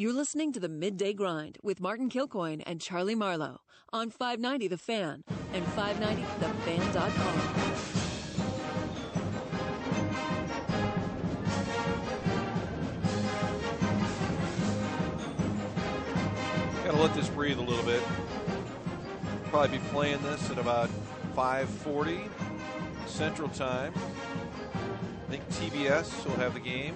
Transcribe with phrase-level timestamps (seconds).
[0.00, 3.62] You're listening to the Midday Grind with Martin Kilcoyne and Charlie Marlowe
[3.92, 7.40] on 590 The Fan and 590thefan.com.
[16.84, 18.04] Gotta let this breathe a little bit.
[19.46, 20.90] Probably be playing this at about
[21.34, 22.28] 5:40
[23.08, 23.92] Central Time.
[23.96, 26.94] I think TBS will have the game.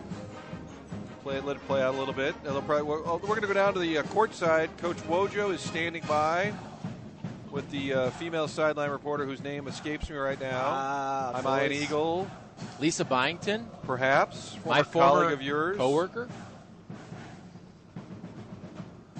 [1.22, 2.34] Play it, let it play out a little bit.
[2.42, 4.76] They'll probably, we're, we're going to go down to the uh, court side.
[4.78, 6.52] Coach Wojo is standing by
[7.52, 10.62] with the uh, female sideline reporter whose name escapes me right now.
[10.64, 12.30] Ah, I'm Ian Eagle,
[12.80, 15.76] Lisa Byington, perhaps my former colleague of yours.
[15.76, 16.28] coworker.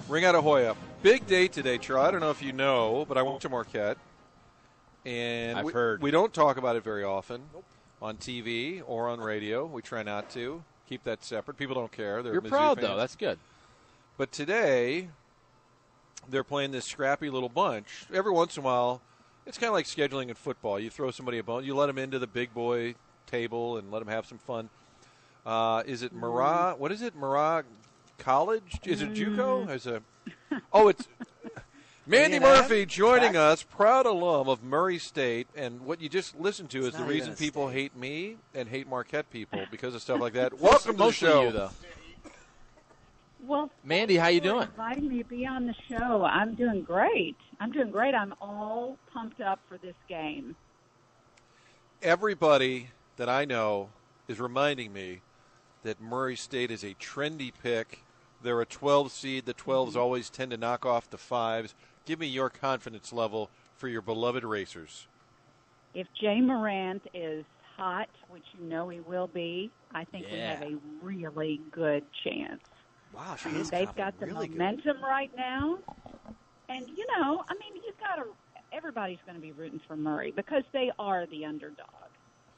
[0.09, 0.75] Ring out of Hoya.
[1.01, 2.07] Big day today, Charlie.
[2.07, 3.97] I don't know if you know, but I went to Marquette.
[5.05, 6.01] And I've we, heard.
[6.01, 7.43] we don't talk about it very often
[8.01, 9.65] on TV or on radio.
[9.65, 10.63] We try not to.
[10.89, 11.57] Keep that separate.
[11.57, 12.21] People don't care.
[12.21, 12.87] They're You're Mizzou proud fans.
[12.87, 12.97] though.
[12.97, 13.39] That's good.
[14.17, 15.09] But today,
[16.29, 18.05] they're playing this scrappy little bunch.
[18.13, 19.01] Every once in a while,
[19.45, 20.79] it's kind of like scheduling in football.
[20.79, 23.99] You throw somebody a bone, you let them into the big boy table and let
[23.99, 24.69] them have some fun.
[25.45, 26.77] Uh, is it Murrah?
[26.77, 27.19] What is it?
[27.19, 27.63] Murrah
[28.17, 28.79] College?
[28.85, 29.69] Is it JUCO?
[29.69, 30.01] Is a
[30.71, 31.07] oh, it's
[32.05, 32.43] Mandy A&M?
[32.43, 33.41] Murphey joining Tech?
[33.41, 37.33] us, proud alum of Murray State, and what you just listened to is the reason
[37.35, 37.79] people state.
[37.79, 40.59] hake me and hate Marquette people because of stuff like that.
[40.59, 41.43] Welcome to the show.
[41.43, 41.69] you though.
[43.45, 44.67] Well, Mandy, how you for doing?
[44.67, 46.25] Inviting me to be on the show.
[46.25, 47.37] I'm doing great.
[47.61, 48.15] I'm doing great.
[48.15, 50.55] I'm all pumped up for this game.
[52.01, 53.89] everybody that I know
[54.27, 55.21] is reminding me
[55.83, 58.03] that Murray State is a trendy pick.
[58.41, 59.45] They're a 12 seed.
[59.45, 59.99] The 12s mm-hmm.
[59.99, 61.75] always tend to knock off the fives.
[62.05, 65.07] Give me your confidence level for your beloved racers.
[65.93, 67.45] If Ja Morant is
[67.77, 72.61] hot, which you know he will be, I think we have a really good chance.
[73.13, 74.57] Wow, she I mean, is they've got the really good.
[74.57, 75.77] momentum right now,
[76.67, 78.25] and you know, I mean, you've got to.
[78.71, 82.09] Everybody's going to be rooting for Murray because they are the underdog,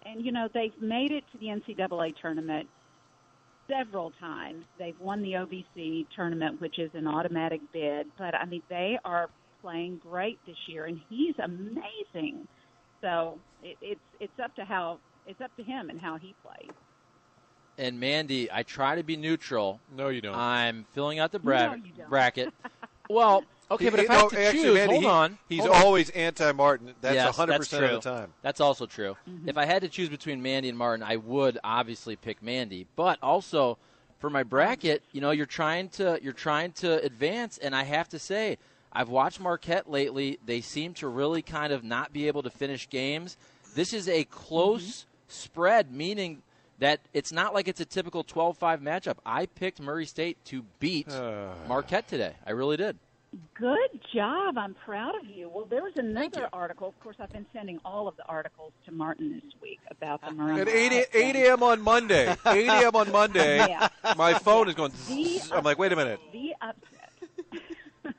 [0.05, 2.69] and you know they've made it to the NCAA tournament
[3.69, 4.65] several times.
[4.77, 9.29] They've won the OVC tournament, which is an automatic bid, but I mean they are
[9.61, 12.47] playing great this year, and he's amazing.
[13.01, 16.71] So it, it's it's up to how it's up to him and how he plays.
[17.77, 19.79] And Mandy, I try to be neutral.
[19.95, 20.35] No, you don't.
[20.35, 22.09] I'm filling out the bra- you don't.
[22.09, 22.53] bracket.
[23.07, 25.37] Well, okay, but if I no, have to actually, choose, Mandy, hold he- on.
[25.49, 25.81] He's hold on.
[25.83, 26.93] always anti-Martin.
[27.01, 28.33] That's Yes, 100% that's of the time.
[28.41, 29.15] That's also true.
[29.29, 29.49] Mm-hmm.
[29.49, 32.87] If I had to choose between Mandy and Martin, I would obviously pick Mandy.
[32.95, 33.77] But also
[34.19, 38.09] for my bracket, you know, you're trying to you're trying to advance, and I have
[38.09, 38.57] to say,
[38.93, 40.39] I've watched Marquette lately.
[40.45, 43.35] They seem to really kind of not be able to finish games.
[43.75, 45.09] This is a close Mm-hmm.
[45.27, 46.41] spread, meaning
[46.79, 49.15] that it's not like it's a typical 12-5 matchup.
[49.25, 51.07] I picked Murray State to beat
[51.67, 52.33] Marquette today.
[52.45, 52.97] I really did.
[53.53, 54.57] Good job.
[54.57, 55.49] I'm proud of you.
[55.49, 56.87] Well, there was another article.
[56.87, 60.31] Of course, I've been sending all of the articles to Martin this week about the
[60.31, 60.59] Marine.
[60.59, 61.63] At 8, a- 8 a.m.
[61.63, 62.33] on Monday.
[62.45, 62.95] 8 a.m.
[62.95, 63.57] on Monday.
[63.75, 63.89] Yeah.
[64.15, 64.91] My phone is going.
[65.07, 65.41] The-.
[65.53, 66.19] I'm like, wait a minute.
[66.31, 68.13] The upset.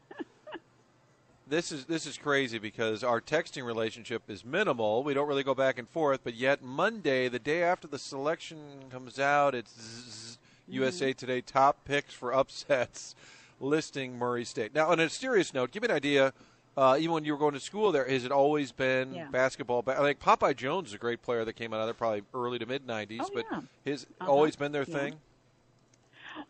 [1.48, 5.04] This is this is crazy because our texting relationship is minimal.
[5.04, 8.58] We don't really go back and forth, but yet Monday, the day after the selection
[8.90, 11.16] comes out, it's zzz, USA mm.
[11.16, 13.14] Today top picks for upsets,
[13.60, 14.74] listing Murray State.
[14.74, 16.32] Now, on a serious note, give me an idea.
[16.76, 19.28] Uh, even when you were going to school there, has it always been Yeah.
[19.30, 19.80] basketball?
[19.80, 22.58] Ba- like Popeye Jones is a great player that came out of there probably early
[22.58, 23.60] to mid '90s, Oh, but yeah.
[23.84, 24.30] his Uh-huh.
[24.30, 24.94] always been their Yeah.
[24.94, 25.20] thing.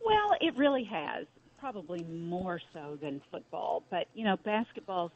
[0.05, 1.27] Well, it really has.
[1.59, 3.83] Probably more so than football.
[3.89, 5.13] But, you know, basketball's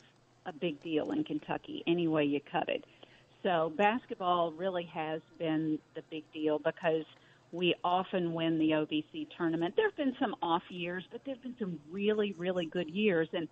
[0.47, 2.85] a big deal in Kentucky any way you cut it.
[3.43, 7.05] So basketball really has been the big deal because
[7.53, 9.75] we often win the OVC tournament.
[9.77, 13.29] There have been some off years, but there have been some really, really good years.
[13.33, 13.49] And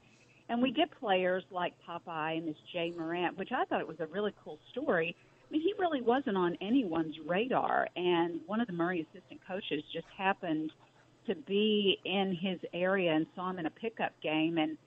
[0.51, 4.01] and we get players like Popeye and this Ja Morant, which I thought it was
[4.01, 5.15] a really cool story.
[5.47, 9.83] I mean, he really wasn't on anyone's radar, and one of the Murray assistant coaches
[9.93, 10.73] just happened
[11.27, 14.79] to be in his area and saw him in a pickup game and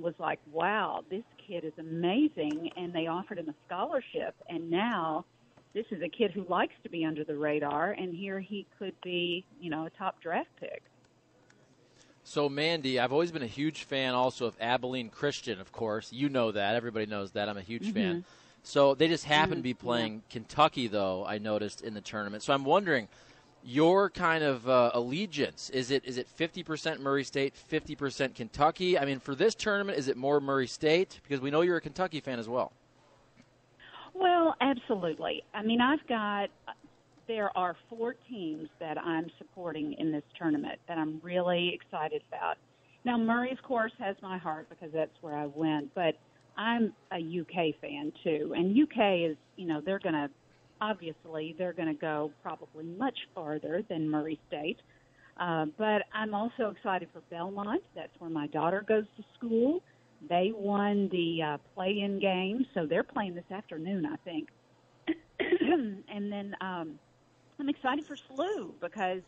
[0.00, 5.24] was like, "Wow, this kid is amazing!" And they offered him a scholarship, and now
[5.74, 8.94] this is a kid who likes to be under the radar, and here he could
[9.02, 10.82] be, you know, a top draft pick.
[12.22, 16.12] So, Mandy, I've always been a huge fan also of Abilene Christian, of course.
[16.12, 16.74] You know that.
[16.74, 17.48] Everybody knows that.
[17.48, 18.24] I'm a huge fan.
[18.62, 22.42] So, they just happen to be playing Kentucky, though, I noticed in the tournament.
[22.42, 23.08] So, I'm wondering
[23.64, 25.70] your kind of uh, allegiance.
[25.70, 28.98] Is it is it 50% Murray State, 50% Kentucky?
[28.98, 31.20] I mean, for this tournament, is it more Murray State?
[31.22, 32.72] Because we know you're a Kentucky fan as well.
[34.24, 35.42] Well, absolutely.
[35.52, 36.48] I mean, I've got
[37.28, 42.56] there are four teams that I'm supporting in this tournament that I'm really excited about.
[43.04, 46.14] Now, Murray, of course, has my heart because that's where I went, but
[46.56, 48.54] I'm a UK fan too.
[48.56, 50.30] And UK is, you know, they're going to,
[50.80, 54.78] obviously, they're going to go probably much farther than Murray State.
[55.38, 57.82] Uh, but I'm also excited for Belmont.
[57.94, 59.82] That's where my daughter goes to school.
[60.28, 64.48] They won the uh, play-in game, so they're playing this afternoon, I think.
[65.38, 66.98] and then um,
[67.58, 69.22] I'm excited for SLU because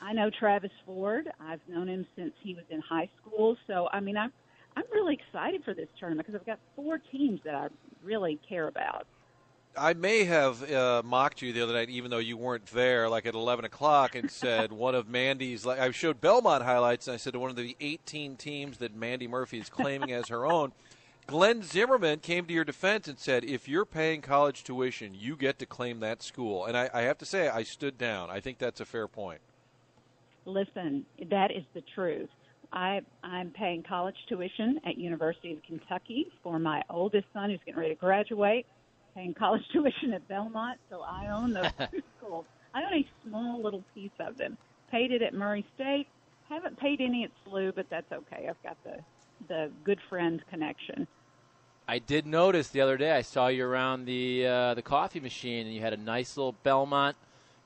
[0.00, 1.30] I know Travis Ford.
[1.40, 3.56] I've known him since he was in high school.
[3.66, 4.32] So I mean, I'm
[4.76, 7.68] I'm really excited for this tournament because I've got four teams that I
[8.02, 9.06] really care about.
[9.76, 13.26] I may have uh, mocked you the other night, even though you weren't there, like
[13.26, 15.64] at 11 o'clock, and said one of Mandy's.
[15.64, 18.94] Like I showed Belmont highlights, and I said to one of the 18 teams that
[18.94, 20.72] Mandy Murphey is claiming as her own.
[21.28, 25.58] Glenn Zimmerman came to your defense and said, if you're paying college tuition, you get
[25.58, 26.64] to claim that school.
[26.64, 28.30] And I, I have to say, I stood down.
[28.30, 29.40] I think that's a fair point.
[30.46, 32.30] Listen, that is the truth.
[32.72, 37.78] I, I'm paying college tuition at University of Kentucky for my oldest son who's getting
[37.78, 38.64] ready to graduate.
[39.14, 42.44] Paying college tuition at Belmont, so I own those two schools.
[42.74, 44.56] I own a small little piece of them.
[44.90, 46.06] Paid it at Murray State.
[46.48, 48.46] Haven't paid any at SLU, but that's okay.
[48.48, 48.98] I've got the
[49.48, 51.06] the good friend connection.
[51.86, 53.12] I did notice the other day.
[53.12, 56.54] I saw you around the uh, the coffee machine, and you had a nice little
[56.62, 57.16] Belmont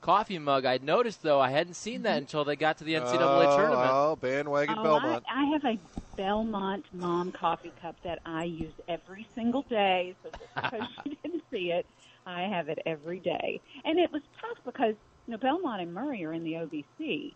[0.03, 0.65] coffee mug.
[0.65, 2.17] I'd noticed though I hadn't seen that mm-hmm.
[2.19, 3.89] until they got to the NCAA oh, tournament.
[3.91, 5.23] Oh, bandwagon oh, Belmont!
[5.29, 5.79] I, I, have a
[6.15, 10.15] Belmont mom coffee cup that I use every single day.
[10.21, 11.85] So just because you didn't see it,
[12.25, 13.61] I have it every day.
[13.85, 14.95] And it was tough because
[15.25, 17.33] you know Belmont and Murray are in the OVC,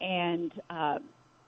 [0.00, 0.98] and uh,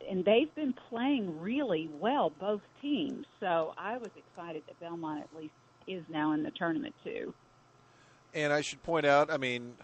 [0.09, 3.26] and they've been playing really well, both teams.
[3.41, 5.55] So I was excited that Belmont at least
[5.87, 7.32] is now in the tournament too.
[8.35, 9.75] And I should point out, I mean,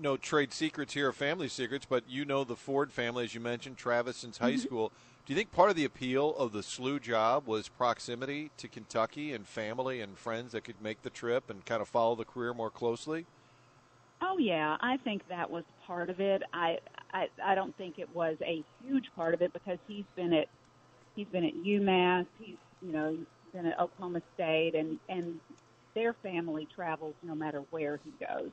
[0.00, 3.40] no trade secrets here, or family secrets, but you know the Ford family, as you
[3.40, 4.60] mentioned, Travis since high mm-hmm.
[4.60, 4.92] school.
[5.26, 9.34] Do you think part of the appeal of the SLU job was proximity to Kentucky
[9.34, 12.54] and family and friends that could make the trip and kind of follow the career
[12.54, 13.26] more closely?
[14.22, 16.42] Oh yeah, I think that was part of it.
[16.52, 16.78] I
[17.12, 20.48] I, I don't think it was a huge part of it because he's been at
[21.14, 22.26] he's been at UMass.
[22.40, 25.40] He's you know he's been at Oklahoma State, and and
[25.94, 28.50] their family travels no matter where he goes.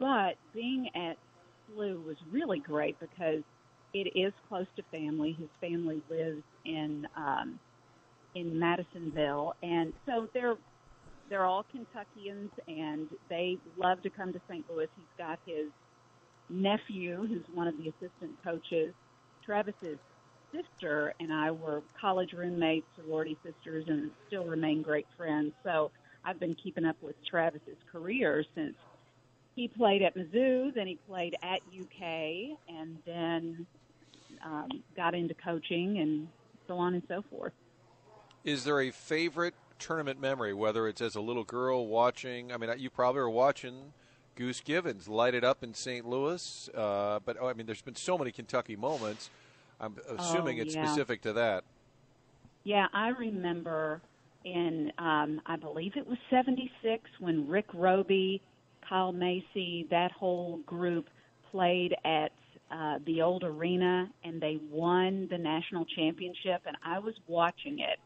[0.00, 1.16] But being at
[1.70, 3.42] SLU was really great because
[3.94, 5.36] it is close to family.
[5.38, 7.60] His family lives in um,
[8.34, 10.56] in Madisonville, and so they're
[11.28, 14.64] they're all Kentuckians, and they love to come to St.
[14.68, 14.88] Louis.
[14.96, 15.66] He's got his
[16.48, 18.92] nephew, who's one of the assistant coaches,
[19.44, 19.98] Travis's
[20.52, 25.52] sister and I were college roommates, sorority sisters, and still remain great friends.
[25.62, 25.90] So
[26.24, 28.74] I've been keeping up with Travis's career since
[29.60, 33.66] he played at Mizzou, then he played at UK, and then
[34.42, 36.28] um, got into coaching and
[36.66, 37.52] so on and so forth.
[38.42, 42.50] Is there a favorite tournament memory, whether it's as a little girl watching?
[42.50, 43.92] I mean, you probably were watching
[44.34, 46.08] Goose Givens light it up in St.
[46.08, 46.70] Louis.
[46.74, 49.28] Uh, but oh, I mean, there's been so many Kentucky moments.
[49.78, 50.86] I'm assuming oh, it's yeah.
[50.86, 51.64] specific to that.
[52.64, 54.00] Yeah, I remember
[54.42, 58.40] in um, I believe it was '76 when Rick Robey,
[58.90, 61.08] Kyle Macy, that whole group
[61.52, 62.32] played at
[62.72, 67.98] uh, the old arena and they won the national championship, and I was watching it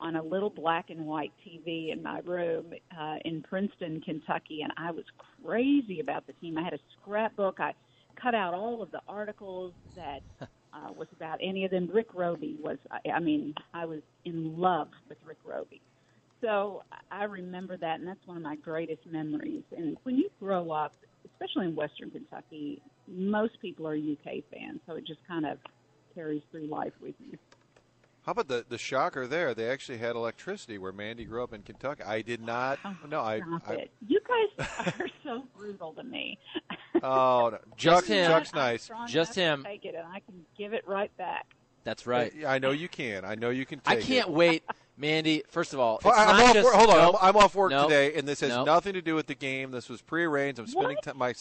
[0.00, 4.72] on a little black and white TV in my room uh, in Princeton, Kentucky, and
[4.76, 5.04] I was
[5.44, 6.58] crazy about the team.
[6.58, 7.60] I had a scrapbook.
[7.60, 7.72] I
[8.20, 11.88] cut out all of the articles that uh, was about any of them.
[11.92, 15.80] Rick Robey was, I, I mean, I was in love with Rick Robey.
[16.42, 19.62] So I remember that, and that's one of my greatest memories.
[19.76, 20.92] And when you grow up,
[21.32, 25.58] especially in Western Kentucky, most people are UK fans, so it just kind of
[26.14, 27.38] carries through life with you.
[28.26, 29.52] How about the the shocker there?
[29.52, 32.04] They actually had electricity where Mandy grew up in Kentucky.
[32.04, 32.78] I did not.
[32.84, 33.88] Oh, no, I, I.
[34.06, 34.20] You
[34.58, 34.68] guys
[35.00, 36.38] are so brutal to me.
[37.04, 37.58] Oh, no.
[37.76, 38.88] Chuck, Chuck's nice.
[39.08, 39.64] Just him.
[39.64, 41.46] Take it, and I can give it right back.
[41.82, 42.32] That's right.
[42.46, 43.24] I know you can.
[43.24, 43.80] I know you can.
[43.86, 44.32] I can't it.
[44.32, 44.62] wait,
[44.96, 45.42] Mandy.
[45.48, 46.96] First of all, I'm off just, work, hold on.
[46.96, 48.66] nope, I'm, I'm, off work nope, today, and this has nope.
[48.66, 49.70] nothing to do with the game.
[49.70, 50.58] This was prearranged.
[50.58, 51.16] I'm spending time.
[51.18, 51.34] My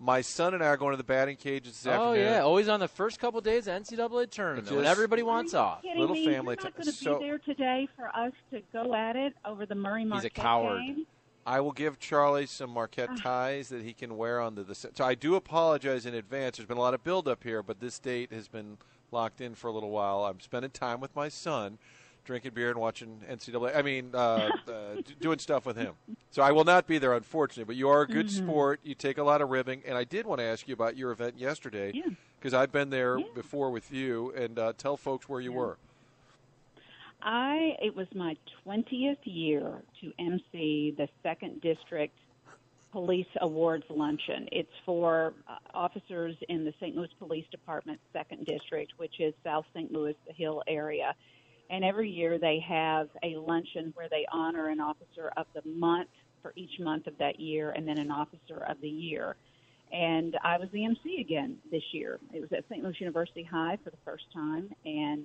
[0.00, 2.32] my son and I are going to the batting cages this Oh afternoon.
[2.32, 5.82] yeah, always on the first couple days of NCAA tournament Just- when everybody wants off.
[5.82, 6.24] kidding Little me?
[6.24, 6.72] family You're not time.
[6.72, 10.02] going to So- be there today for us to go at it over the Murray
[10.02, 10.78] He's a Marquette coward.
[10.80, 11.06] game.
[11.46, 13.16] I will give Charlie some Marquette ah.
[13.16, 14.74] ties that he can wear on the, the.
[14.74, 16.56] So I do apologize in advance.
[16.56, 18.78] There's been a lot of buildup here, but this date has been
[19.10, 20.24] locked in for a little while.
[20.24, 21.78] I'm spending time with my son.
[22.24, 23.76] Drinking beer and watching NCAA.
[23.76, 24.72] I mean, uh, uh,
[25.20, 25.94] doing stuff with him.
[26.30, 27.64] So I will not be there, unfortunately.
[27.64, 28.46] But you are a good mm-hmm.
[28.46, 28.80] sport.
[28.82, 31.10] You take a lot of ribbing, and I did want to ask you about your
[31.10, 31.92] event yesterday
[32.38, 32.60] because yeah.
[32.60, 33.26] I've been there yeah.
[33.34, 34.32] before with you.
[34.36, 35.58] And uh, tell folks where you yeah.
[35.58, 35.78] were.
[37.22, 38.34] I it was my
[38.66, 42.14] 20th year to MC the second district
[42.92, 44.48] police awards luncheon.
[44.50, 46.96] It's for uh, officers in the St.
[46.96, 49.92] Louis Police Department second district, which is South St.
[49.92, 51.14] Louis, the Hill area.
[51.70, 56.08] And every year they have a luncheon where they honor an officer of the month
[56.42, 59.36] for each month of that year and then an officer of the year.
[59.92, 62.18] And I was the MC again this year.
[62.32, 62.82] It was at St.
[62.82, 65.24] Louis University High for the first time, and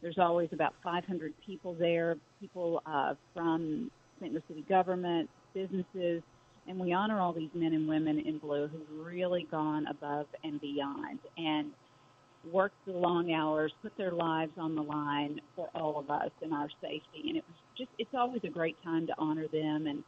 [0.00, 4.32] there's always about 500 people there, people uh, from St.
[4.32, 6.22] Louis City government, businesses,
[6.66, 10.60] and we honor all these men and women in blue who've really gone above and
[10.60, 11.72] beyond and
[12.52, 16.52] worked the long hours, put their lives on the line for all of us and
[16.52, 17.28] our safety.
[17.28, 19.86] And it was just, it's always a great time to honor them.
[19.86, 20.04] And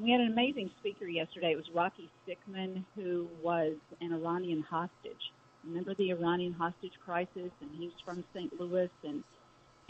[0.00, 1.52] we had an amazing speaker yesterday.
[1.52, 5.32] It was Rocky Sickmann, who was an Iranian hostage
[5.64, 8.58] remember the Iranian hostage crisis, and he's from St.
[8.60, 9.22] Louis, and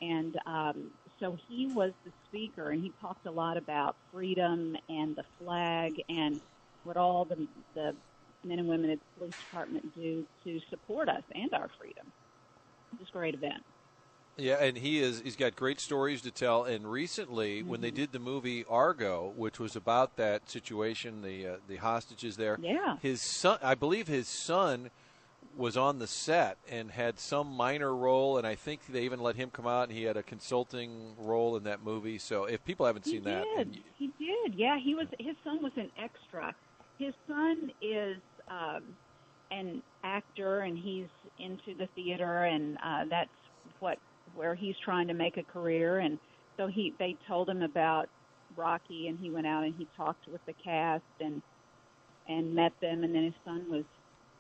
[0.01, 0.91] and um,
[1.21, 6.03] so he was the speaker, and he talked a lot about freedom and the flag
[6.09, 6.41] and
[6.85, 7.95] what all the the
[8.45, 12.07] men and women at the police department do to support us and our freedom.
[13.01, 13.63] It's a great event.
[14.37, 16.65] Yeah, and he is he's got great stories to tell.
[16.65, 17.69] And recently, mm-hmm.
[17.69, 17.97] when they mm-hmm.
[17.97, 22.97] did the movie Argo, which was about that situation, the uh, the hostages there, yeah,
[23.03, 24.91] his son, I believe his son
[25.55, 29.37] was on the set and had some minor role, and I think they even let
[29.37, 32.17] him come out and he had a consulting role in that movie.
[32.17, 33.45] So if people haven't he seen did.
[33.45, 33.67] that,
[33.99, 34.55] he did.
[34.55, 35.09] Yeah, he was.
[35.19, 36.55] His son was an extra.
[36.99, 38.17] His son is
[38.53, 38.83] um,
[39.51, 41.07] an actor, and he's
[41.39, 43.31] into the theater, and uh, that's
[43.81, 43.99] what
[44.35, 45.99] where he's trying to make a career.
[45.99, 46.19] And
[46.57, 48.07] so he they told him about
[48.57, 51.43] Rocky, and he went out and he talked with the cast and
[52.29, 53.85] and met them, and then his son was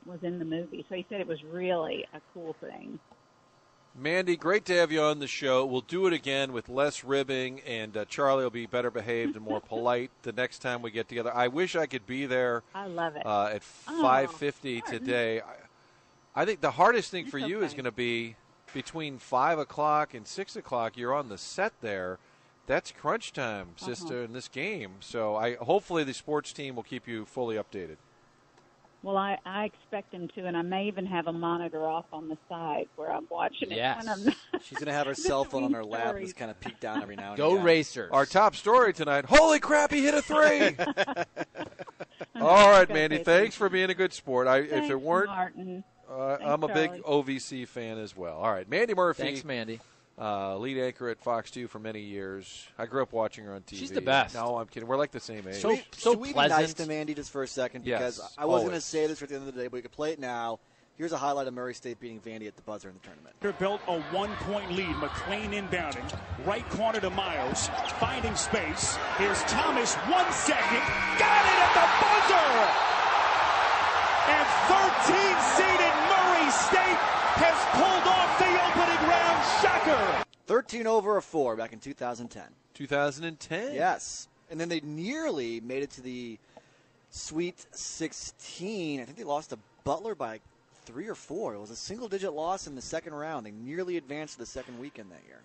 [0.06, 0.84] was in the movie.
[0.88, 2.98] So he said it was really a cool thing.
[3.94, 5.66] Mandy, great to have you on the show.
[5.66, 9.44] We'll do it again with less ribbing, and uh, Charlie will be better behaved and
[9.44, 11.34] more polite the next time we get together.
[11.34, 12.62] I wish I could be there.
[12.74, 13.26] I love it.
[13.26, 15.42] Uh, at five fifty today.
[15.42, 18.36] I, I, think the hardest thing for you is going to be
[18.72, 20.96] between five o'clock and six o'clock.
[20.96, 22.18] You're on the set there.
[22.66, 23.94] That's crunch time, uh-huh.
[23.94, 24.24] sister, uh-huh.
[24.24, 24.92] in this game.
[25.00, 27.96] So I hopefully the sports team will keep you fully updated.
[29.02, 32.28] Well, I, I expect him to, and I may even have a monitor off on
[32.28, 34.06] the side where I'm watching yes.
[34.06, 34.34] it.
[34.52, 34.62] Yes.
[34.64, 36.78] She's going to have her cell phone on her lap and just kind of peek
[36.78, 37.48] down every now and then.
[37.48, 37.64] Go again.
[37.64, 38.10] Racers.
[38.12, 39.24] Our top story tonight.
[39.24, 40.76] Holy crap, he hit a three.
[42.40, 44.46] All right, Mandy, thanks for being a good sport.
[44.46, 45.84] I, thanks, if it weren't, Martin.
[46.08, 46.88] Uh, I'm a Charlie.
[46.88, 48.36] big OVC fan as well.
[48.36, 49.22] All right, Mandy Murphey.
[49.22, 49.80] Thanks, Mandy
[50.18, 52.66] uh, lead anchor at Fox 2 for many years.
[52.78, 53.78] I grew up watching her on TV.
[53.78, 54.34] She's the best.
[54.34, 54.88] No, I'm kidding.
[54.88, 55.56] We're like the same age.
[55.56, 56.58] So, so Should we pleasant.
[56.58, 57.84] be nice to Mandy just for a second?
[57.84, 59.74] Because yes, I wasn't going to say this at the end of the day, but
[59.74, 60.60] we could play it now.
[60.98, 63.34] Here's a highlight of Murray State beating Vandy at the buzzer in the tournament.
[63.40, 64.94] They're built a one-point lead.
[64.98, 66.04] McLean inbounding.
[66.44, 67.68] Right corner to Miles.
[67.98, 68.96] Finding space.
[69.16, 69.94] Here's Thomas.
[70.12, 70.84] One second.
[71.18, 72.48] Got it at the buzzer!
[74.36, 77.00] And 13-seeded Murray State
[77.36, 80.24] has pulled off the opening round shocker.
[80.46, 82.42] 13 over a 4 back in 2010.
[82.74, 83.74] 2010?
[83.74, 84.28] Yes.
[84.50, 86.38] And then they nearly made it to the
[87.10, 89.00] Sweet 16.
[89.00, 90.40] I think they lost to Butler by
[90.84, 91.54] three or four.
[91.54, 93.46] It was a single digit loss in the second round.
[93.46, 95.40] They nearly advanced to the second weekend that year.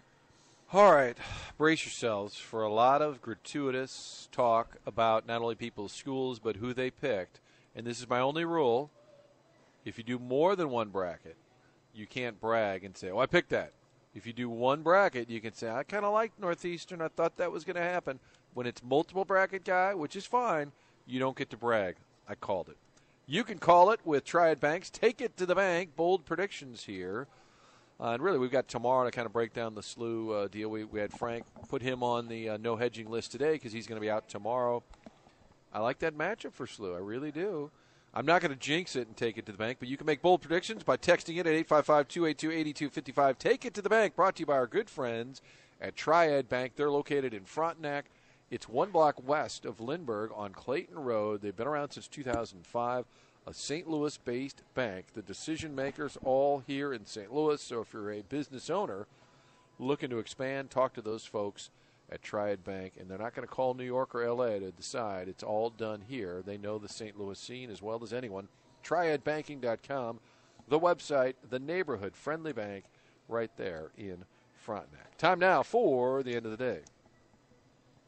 [0.73, 1.17] All right,
[1.57, 6.73] brace yourselves for a lot of gratuitous talk about not only people's schools, but who
[6.73, 7.39] they picked.
[7.75, 8.89] And this is my only rule.
[9.85, 11.37] If you do more than one bracket,
[11.97, 13.73] you can't brag and say, oh, I picked that.
[14.13, 17.01] If you do one bracket, you can say, I kind of like Northeastern.
[17.01, 18.19] I thought that was going to happen.
[18.53, 20.71] When it's multiple bracket guy, which is fine,
[21.05, 21.95] you don't get to brag.
[22.27, 22.77] I called it.
[23.25, 24.89] You can call it with Triad Banks.
[24.89, 25.95] Take it to the bank.
[25.95, 27.27] Bold predictions here.
[27.99, 30.69] Uh, and really, we've got tomorrow to kind of break down the SLU uh, deal.
[30.69, 33.87] We, we had Frank put him on the uh, no hedging list today because he's
[33.87, 34.83] going to be out tomorrow.
[35.73, 36.95] I like that matchup for SLU.
[36.95, 37.71] I really do.
[38.17, 40.07] I'm not going to jinx it and take it to the bank, but you can
[40.07, 43.37] make bold predictions by texting it at 855 282 8255.
[43.37, 45.39] Take it to the bank, brought to you by our good friends
[45.79, 46.73] at Triad Bank.
[46.75, 48.05] They're located in Frontenac.
[48.49, 51.43] It's one block west of Lindbergh on Clayton Road.
[51.43, 53.05] They've been around since 2005,
[53.45, 53.87] a St.
[53.87, 55.13] Louis based bank.
[55.13, 57.31] The decision makers all here in St.
[57.31, 57.61] Louis.
[57.61, 59.05] So if you're a business owner
[59.77, 61.69] looking to expand, talk to those folks
[62.11, 65.27] at Triad Bank, and they're not going to call New York or LA to decide.
[65.27, 66.41] It's all done here.
[66.45, 67.19] They know the St.
[67.19, 68.47] Louis scene as well as anyone.
[68.83, 70.19] TriadBanking.com,
[70.69, 72.85] the website, the neighborhood friendly bank
[73.27, 74.23] right there in
[74.53, 75.17] Frontenac.
[75.17, 76.79] Time now for the end of the day.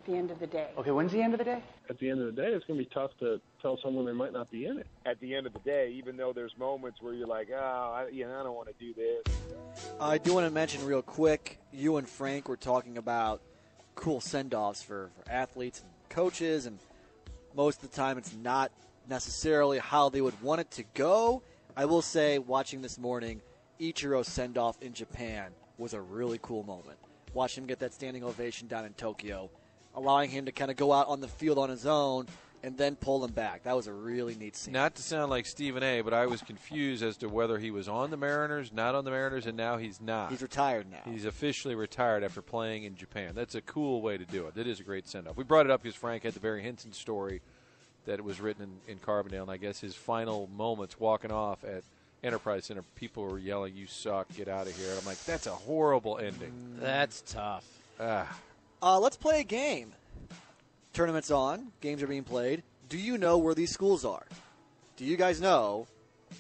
[0.05, 0.67] the end of the day.
[0.77, 1.61] Okay, when's the end of the day?
[1.89, 4.13] At the end of the day, it's going to be tough to tell someone they
[4.13, 4.87] might not be in it.
[5.05, 8.07] At the end of the day, even though there's moments where you're like, oh, I,
[8.09, 9.35] you know, I don't want to do this.
[9.99, 11.59] Uh, I do want to mention real quick.
[11.73, 13.41] You and Frank were talking about
[13.99, 16.79] cool send-offs for, for athletes and coaches, and
[17.53, 18.71] most of the time it's not
[19.09, 21.41] necessarily how they would want it to go.
[21.75, 23.41] I will say, watching this morning,
[23.79, 26.97] Ichiro's send-off in Japan was a really cool moment.
[27.33, 29.49] Watching him get that standing ovation down in Tokyo,
[29.93, 32.27] allowing him to kind of go out on the field on his own
[32.63, 33.63] and then pull him back.
[33.63, 34.73] That was a really neat scene.
[34.73, 37.87] Not to sound like Stephen A., but I was confused as to whether he was
[37.87, 40.31] on the Mariners, not on the Mariners, and now he's not.
[40.31, 41.11] He's retired now.
[41.11, 43.33] He's officially retired after playing in Japan.
[43.35, 44.55] That's a cool way to do it.
[44.55, 45.37] That is a great send off.
[45.37, 47.41] We brought it up because Frank had the Barry Hinson story
[48.05, 51.83] that was written in, in Carbondale, and I guess his final moments walking off at
[52.23, 54.93] Enterprise Center, people were yelling, You suck, get out of here.
[54.97, 56.51] I'm like, That's a horrible ending.
[56.79, 57.65] That's tough.
[57.99, 58.39] Ah.
[58.81, 59.93] Uh, let's play a game.
[60.99, 61.71] Tournament's on.
[61.79, 62.61] Games are being played.
[62.89, 64.25] Do you know where these schools are?
[64.97, 65.87] Do you guys know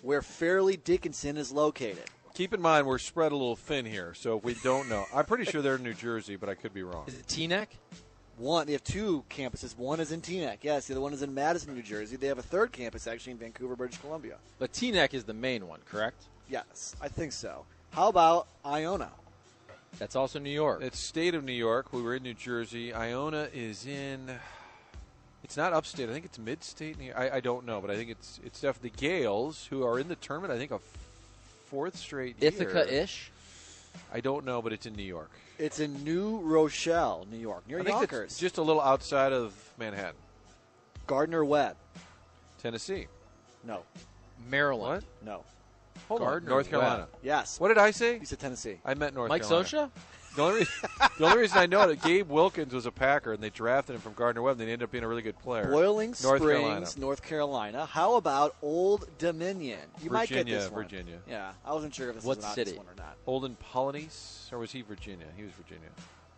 [0.01, 2.03] where Fairleigh Dickinson is located?
[2.33, 5.23] Keep in mind, we're spread a little thin here, so if we don't know, I'm
[5.23, 7.05] pretty sure they're in New Jersey, but I could be wrong.
[7.07, 7.67] Is it Teaneck?
[8.35, 9.77] One, they have two campuses.
[9.77, 10.57] One is in Teaneck.
[10.61, 12.17] Yes, the other one is in Madison, New Jersey.
[12.17, 14.39] They have a third campus actually in Vancouver, British Columbia.
[14.57, 16.25] But Teaneck is the main one, correct?
[16.49, 17.63] Yes, I think so.
[17.91, 19.11] How about Iona?
[19.97, 20.81] That's also New York.
[20.81, 21.91] It's state of New York.
[21.91, 22.93] We were in New Jersey.
[22.93, 24.31] Iona is in.
[25.43, 26.09] It's not upstate.
[26.09, 26.97] I think it's mid-state.
[27.15, 30.07] I, I don't know, but I think it's it's definitely the Gaels who are in
[30.07, 30.53] the tournament.
[30.53, 30.79] I think a
[31.65, 32.35] fourth straight.
[32.39, 33.31] Ithaca-ish.
[34.13, 35.31] I don't know, but it's in New York.
[35.57, 38.31] It's in New Rochelle, New York, near I think Yonkers.
[38.31, 40.15] it's just a little outside of Manhattan,
[41.07, 41.75] Gardner Webb.
[42.61, 43.07] Tennessee.
[43.63, 43.81] No,
[44.49, 45.03] Maryland.
[45.21, 45.25] What?
[45.25, 45.43] no.
[46.07, 46.45] Hold on.
[46.45, 46.99] North Carolina.
[47.01, 47.09] Webb.
[47.23, 47.59] Yes.
[47.59, 48.19] What did I say?
[48.19, 48.79] He said Tennessee.
[48.85, 49.67] I meant North Mike Carolina.
[49.67, 49.89] Sosha?
[50.35, 50.73] The only, reason,
[51.17, 54.01] the only reason I know it, Gabe Wilkins was a Packer, and they drafted him
[54.01, 54.59] from Gardner Webb.
[54.59, 55.65] and They ended up being a really good player.
[55.69, 56.87] Boiling North Springs, Carolina.
[56.97, 57.85] North Carolina.
[57.87, 59.79] How about Old Dominion?
[60.03, 60.83] You might get Virginia, this one.
[60.83, 61.17] Virginia.
[61.27, 62.71] Yeah, I wasn't sure if this What was an city?
[62.71, 63.17] obvious one or not.
[63.25, 65.25] Olden Polynice, or was he Virginia?
[65.35, 65.89] He was Virginia.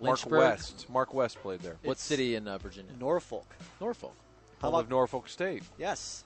[0.02, 0.90] Mark West.
[0.90, 1.76] Mark West played there.
[1.84, 2.94] What It's- city in uh, Virginia?
[2.98, 3.46] Norfolk.
[3.82, 4.16] Norfolk.
[4.62, 5.64] How Home about of Norfolk State.
[5.78, 6.24] yes?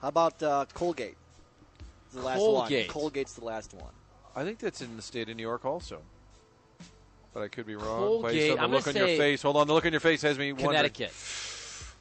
[0.00, 1.16] How about uh, Colgate?
[2.10, 2.92] It's the last Colgate.
[2.94, 3.10] one.
[3.10, 3.92] Colgate's the last one.
[4.34, 6.00] I think that's in the state of New York also.
[7.32, 7.98] But I could be wrong.
[7.98, 9.42] Colgate, Based on the I'm look gonna on your face.
[9.42, 10.70] Hold on, the look on your face has me wondering.
[10.70, 11.12] Connecticut.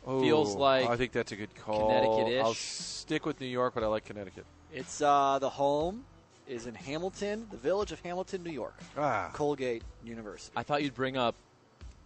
[0.07, 1.87] Oh, Feels like I think that's a good call.
[1.89, 2.43] Connecticut-ish.
[2.43, 4.45] I'll stick with New York, but I like Connecticut.
[4.73, 6.05] It's uh, the home
[6.47, 8.79] is in Hamilton, the village of Hamilton, New York.
[8.97, 10.53] Ah, Colgate University.
[10.55, 11.35] I thought you'd bring up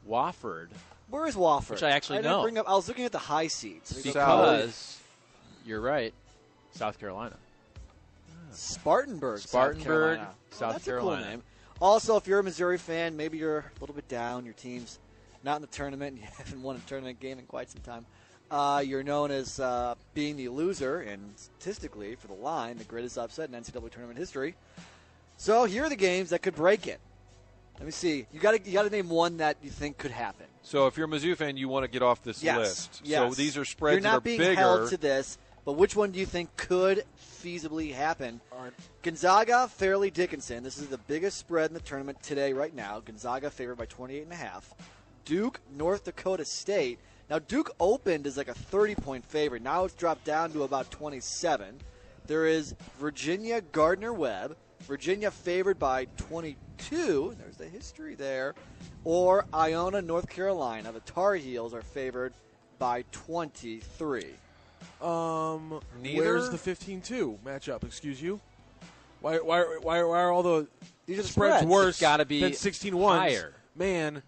[0.10, 0.68] Wofford
[1.10, 1.70] Where is Wofford?
[1.70, 2.42] Which I actually didn't know.
[2.42, 3.94] Bring up, I was looking at the high seats.
[3.94, 5.00] because
[5.66, 6.14] you're right.
[6.74, 7.38] South Carolina.
[8.56, 9.84] Spartanburg, South Spartanburg,
[10.18, 10.30] Carolina.
[10.52, 11.22] South that's Carolina.
[11.22, 11.44] A cool name.
[11.82, 14.46] Also, if you're a Missouri fan, maybe you're a little bit down.
[14.46, 15.00] Your team's
[15.44, 16.14] not in the tournament.
[16.16, 18.06] and You haven't won a tournament game in quite some time.
[18.52, 23.18] Uh, you're known as uh, being the loser, and statistically, for the line, the greatest
[23.18, 24.56] upset in NCAA tournament history.
[25.38, 27.00] So here are the games that could break it.
[27.80, 28.28] Let me see.
[28.32, 30.46] You got to you got to name one that you think could happen.
[30.62, 32.58] so if you're a Mizzou fan, you want to get off this Yes.
[32.58, 33.02] list.
[33.04, 33.20] Yes.
[33.20, 34.56] So these are spreads You're not that are being bigger.
[34.62, 38.42] held to this, but which one do you think could feasibly happen?
[39.02, 40.64] Gonzaga, Fairleigh Dickinson.
[40.64, 43.00] This is the biggest spread in the tournament today, right now.
[43.00, 44.74] Gonzaga favored by 28 and a half.
[45.26, 47.00] Duke, North Dakota State.
[47.30, 49.62] Now Duke opened as like a 30 point favorite.
[49.62, 51.80] Now it's dropped down to about 27.
[52.28, 54.58] There is Virginia Gardner Webb.
[54.82, 57.36] Virginia favored by 22.
[57.40, 58.54] There's the history there.
[59.06, 60.92] Or Iona, North Carolina.
[60.92, 62.34] The Tar Heels are favored
[62.80, 64.26] by 23.
[65.02, 66.22] Um, Neither?
[66.24, 67.84] where's the 15-2 matchup?
[67.84, 68.40] Excuse you.
[69.22, 70.68] Why, why, why, why are all the
[71.06, 71.66] These are the spreads spreads.
[71.66, 73.18] worse gotta be than 16-1?
[73.18, 73.54] higher.
[73.76, 74.22] Man,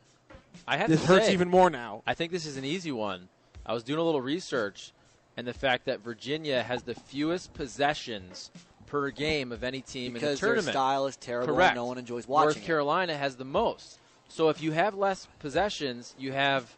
[0.68, 2.02] I have this to hurts say, even more now.
[2.08, 3.28] I think this is an easy one.
[3.66, 4.94] I was doing a little research,
[5.38, 8.52] and the fact that Virginia has the fewest possessions
[8.86, 10.66] per game of any team because in the tournament.
[10.68, 11.72] their style is terrible Correct.
[11.72, 12.64] and no one enjoys watching North it.
[12.66, 14.00] Carolina has the most.
[14.30, 16.76] So if you have less possessions, you have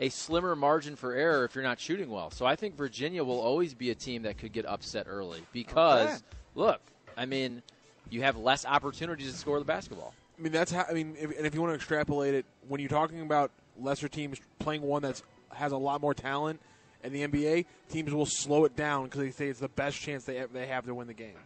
[0.00, 2.30] a slimmer margin for error if you're not shooting well.
[2.30, 6.08] So I think Virginia will always be a team that could get upset early because
[6.10, 6.16] Okay.
[6.54, 6.80] look,
[7.16, 7.62] I mean,
[8.08, 10.14] you have less opportunities to score the basketball.
[10.38, 10.86] I mean, that's how.
[10.88, 14.08] I mean, if, and if you want to extrapolate it, when you're talking about lesser
[14.08, 16.60] teams playing one that's has a lot more talent
[17.04, 20.24] in the NBA, teams will slow it down because they say it's the best chance
[20.24, 21.36] they they have to win the game.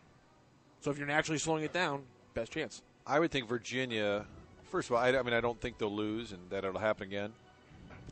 [0.80, 2.82] So if you're naturally slowing it down, best chance.
[3.04, 4.26] I would think Virginia.
[4.70, 7.04] First of all, I, I mean, I don't think they'll lose and that it'll happen
[7.08, 7.32] again.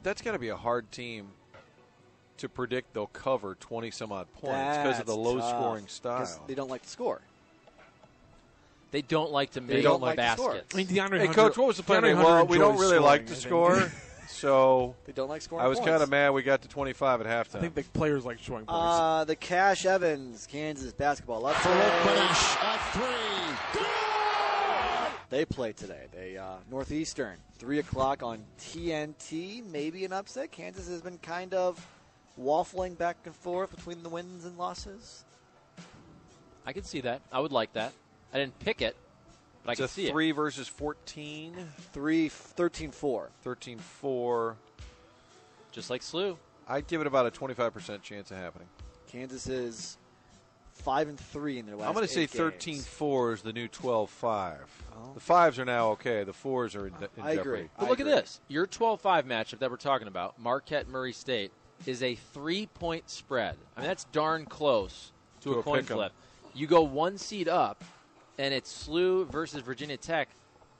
[0.03, 1.29] But that's got to be a hard team
[2.39, 5.93] to predict they'll cover 20 some odd points because of the low tough, scoring 'cause
[5.93, 6.45] style.
[6.49, 7.21] They don't like to score.
[8.91, 10.53] They don't like to They make don't like to score.
[10.55, 10.75] baskets.
[10.75, 12.03] I mean, DeAndre Hey, Hunter, coach, what was the plan?
[12.03, 13.93] Well, we don't enjoys really like to score,
[14.29, 15.79] so They don't like scoring points.
[15.79, 17.59] I was kind of mad we got to 25 at halftime.
[17.59, 18.73] I think the players like showing points.
[18.73, 21.41] Uh, the Cash Evans, Kansas basketball.
[21.41, 23.92] Let's Full finish at three.
[25.33, 26.09] They play today.
[26.13, 29.65] They uh, Northeastern, three o'clock on TNT.
[29.65, 30.53] Maybe an upset.
[30.53, 31.83] Kansas has been kind of
[32.39, 35.25] waffling back and forth between the wins and losses.
[36.67, 37.23] I can see that.
[37.33, 37.95] I would like that.
[38.35, 38.95] I didn't pick it,
[39.65, 41.55] but I it's can a see three versus 14,
[41.95, 43.29] Three, 13-4.
[43.43, 44.55] 13-4.
[45.71, 46.37] Just like SLU.
[46.69, 48.69] I'd give it about a 25% chance of happening.
[49.11, 49.97] Kansas is
[50.75, 51.89] five and three in their last.
[51.89, 54.57] I'm going to say 13-4 is the new 12-5.
[54.95, 55.13] Oh.
[55.15, 56.25] The fives are now okay.
[56.25, 57.37] The fours are in, in I agree.
[57.37, 57.69] jeopardy.
[57.79, 58.13] But I look agree.
[58.13, 58.41] at this.
[58.49, 61.53] Your 12-5 matchup that we're talking about, Marquette Murray State,
[61.87, 63.57] is a three-point spread.
[63.77, 65.97] I mean, that's darn close to, To a, a coin pick 'em.
[65.97, 66.13] flip.
[66.55, 67.83] You go one seed up,
[68.39, 70.29] and it's SLU versus Virginia Tech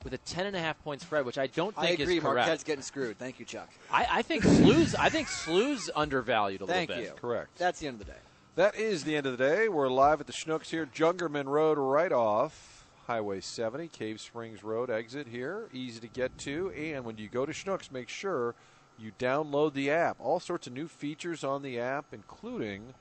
[0.05, 2.17] with a ten and a half point spread, which I don't I think agree.
[2.19, 2.37] is correct.
[2.47, 3.19] Marquette's getting screwed.
[3.19, 3.69] Thank you, Chuck.
[3.91, 7.11] I, I think SLU's I think SLU's undervalued a Thank little bit.
[7.15, 7.17] you.
[7.21, 7.57] Correct.
[7.57, 8.19] That's the end of the day.
[8.55, 9.71] That is the end of the day.
[9.71, 14.91] We're live at the Schnucks here, Jungerman Road, right off Highway 70, Cave Springs Road
[14.91, 15.71] exit here.
[15.73, 16.71] Easy to get to.
[16.73, 18.55] And when you go to Schnucks, make sure
[18.99, 20.19] you download the app.
[20.21, 22.93] All sorts of new features on the app, including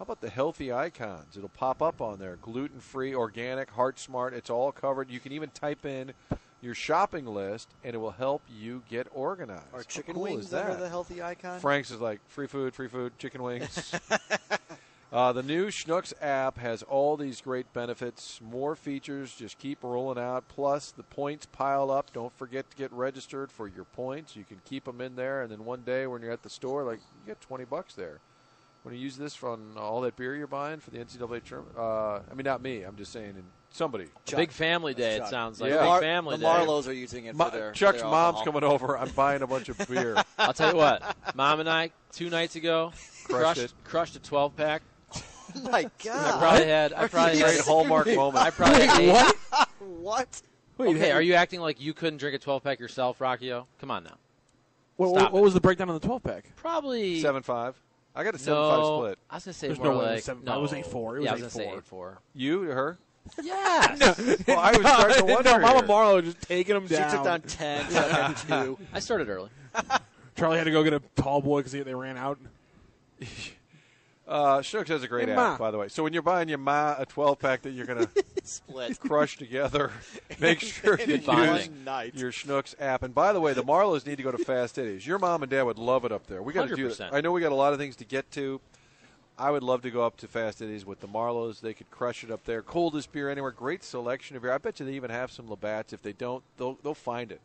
[0.00, 1.36] how about the healthy icons?
[1.36, 4.34] It'll pop up on there gluten free, organic, heart smart.
[4.34, 5.10] It's all covered.
[5.10, 6.12] You can even type in
[6.60, 9.62] your shopping list, and it will help you get organized.
[9.72, 10.64] Are chicken cool wings is that?
[10.64, 11.60] under the healthy icon?
[11.60, 13.94] Frank's is like free food, free food, chicken wings.
[15.12, 19.34] uh, the new Schnucks app has all these great benefits, more features.
[19.34, 20.46] Just keep rolling out.
[20.48, 22.12] Plus, the points pile up.
[22.12, 24.36] Don't forget to get registered for your points.
[24.36, 26.84] You can keep them in there, and then one day when you're at the store,
[26.84, 28.18] like you get twenty bucks there.
[28.84, 32.20] When you use this on all that beer you're buying for the NCAA tournament, uh,
[32.30, 32.82] I mean not me.
[32.82, 34.06] I'm just saying, in somebody.
[34.32, 35.16] A big family day.
[35.16, 35.80] It sounds like Yeah.
[35.82, 36.48] a Mar- big family the day.
[36.48, 38.96] Marlowes are using it Ma- for their Chuck's their mom's coming over.
[38.96, 40.16] I'm buying a bunch of beer.
[40.38, 41.02] I'll tell you what,
[41.34, 42.92] Mom and I two nights ago
[43.24, 43.72] Crushed crushed it.
[43.84, 44.82] crushed a 12 pack.
[45.56, 46.92] Oh my I probably had.
[46.92, 48.44] I probably had a Hallmark moment.
[48.44, 49.36] I probably had eight.
[49.78, 50.42] what?
[50.80, 53.64] Okay, are you acting like you couldn't drink a 12 pack yourself, Rockio?
[53.80, 54.14] Come on now.
[54.94, 55.42] what, stop what it.
[55.42, 56.54] was the breakdown on the 12 pack?
[56.54, 57.74] Probably Seven five.
[58.14, 58.68] I got a seven no.
[58.70, 59.18] five split.
[59.28, 60.56] I was gonna say There's more no way it was like seven- no.
[60.56, 60.76] it was 8-4.
[60.76, 61.76] It was yeah, I was gonna say 8-4.
[61.78, 62.18] eight four.
[62.32, 62.98] You, her.
[63.42, 63.98] Yes.
[64.46, 65.50] Well, I was starting to wonder.
[65.50, 65.86] no, Mama here.
[65.88, 67.84] Marlowe just taking him She took down ten.
[67.90, 68.78] Chuck had two.
[68.92, 69.50] I started early.
[70.36, 72.38] Charlie had to go get a tall boy because they ran out.
[74.28, 75.56] Uh, Schnucks has a great Hey, app, Ma.
[75.56, 75.88] by the way.
[75.88, 79.00] So when you're buying your Ma a 12 pack that you're going to Split.
[79.00, 79.90] crush together,
[80.38, 82.14] make sure you use night.
[82.14, 83.02] your Schnucks app.
[83.02, 85.06] And by the way, the Marlowes need to go to Fast Eddie's.
[85.06, 86.42] Your mom and dad would love it up there.
[86.42, 86.96] We got to do 100%.
[86.98, 87.14] that.
[87.14, 88.60] I know we got a lot of things to get to.
[89.38, 91.60] I would love to go up to Fast Eddie's with the Marlowes.
[91.60, 92.60] They could crush it up there.
[92.60, 93.52] Coldest beer anywhere.
[93.52, 94.52] Great selection of beer.
[94.52, 95.92] I bet you they even have some Labatt's.
[95.92, 97.40] If they don't, they'll they'll find it.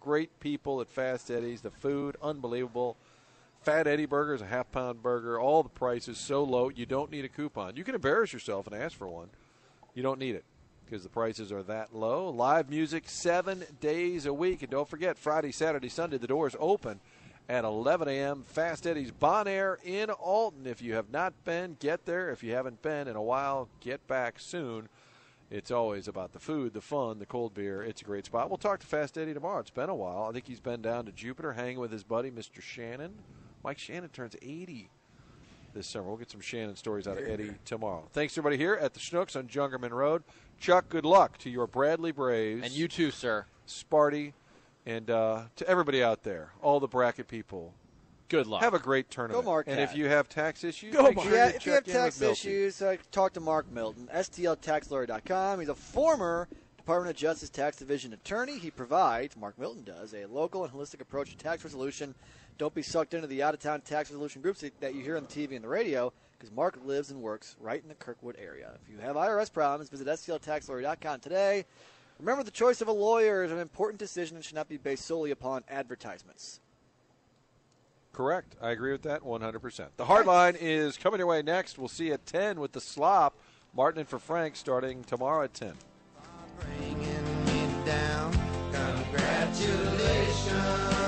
[0.00, 1.60] Great people at Fast Eddie's.
[1.60, 2.96] The food unbelievable.
[3.62, 5.38] Fat Eddie Burger is a half pound burger.
[5.38, 7.76] All the prices so low, you don't need a coupon.
[7.76, 9.28] You can embarrass yourself and ask for one.
[9.94, 10.44] You don't need it
[10.84, 12.28] because the prices are that low.
[12.30, 14.62] Live music seven days a week.
[14.62, 16.98] And don't forget, Friday, Saturday, Sunday, the doors open
[17.48, 18.42] at 11 a.m.
[18.42, 20.66] Fast Eddie's Bon Air in Alton.
[20.66, 22.30] If you have not been, get there.
[22.30, 24.88] If you haven't been in a while, get back soon.
[25.52, 27.82] It's always about the food, the fun, the cold beer.
[27.82, 28.48] It's a great spot.
[28.50, 29.60] We'll talk to Fast Eddie tomorrow.
[29.60, 30.24] It's been a while.
[30.28, 32.60] I think he's been down to Jupiter hanging with his buddy, Mr.
[32.60, 33.12] Shannon.
[33.62, 34.90] Mike Shannon turns 80
[35.74, 36.06] this summer.
[36.08, 38.08] We'll get some Shannon stories out of Eddie tomorrow.
[38.12, 40.22] Thanks, everybody, here at the Schnucks on Jungerman Road.
[40.58, 42.62] Chuck, good luck to your Bradley Braves.
[42.64, 43.46] And you too, sir.
[43.66, 44.32] Sparty,
[44.84, 47.74] and uh, to everybody out there, all the bracket people.
[48.28, 48.62] Good luck.
[48.62, 49.44] Have a great tournament.
[49.44, 49.74] Go Marquette.
[49.78, 51.32] And if you have tax issues, Go make Marquette.
[51.32, 55.60] sure Yeah, if you have tax issues, uh, talk to Mark Milton, STLTaxLawyer.com.
[55.60, 56.48] He's a former
[56.82, 58.58] Department of Justice Tax Division attorney.
[58.58, 62.12] He provides, Mark Milton does, a local and holistic approach to tax resolution.
[62.58, 65.22] Don't be sucked into the out of town tax resolution groups that- you hear on
[65.22, 68.80] the TV and the radio because Mark lives and works right in the Kirkwood area.
[68.82, 71.66] If you have IRS problems, visit STLTaxLawyer.com today.
[72.18, 75.04] Remember, the choice of a lawyer is an important decision and should not be based
[75.04, 76.58] solely upon advertisements.
[78.12, 78.56] Correct.
[78.60, 79.96] I agree with that 100%.
[79.96, 81.78] The Hardline is coming your way next.
[81.78, 83.36] We'll see you at 10 with the slop.
[83.72, 85.74] Martin and for Frank starting tomorrow at 10.
[88.72, 91.01] Congratulations.